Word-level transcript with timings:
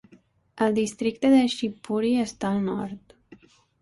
El 0.67 0.77
districte 0.77 1.31
de 1.33 1.41
Shivpuri 1.55 2.13
està 2.25 2.51
al 2.53 2.67
nord. 2.71 3.15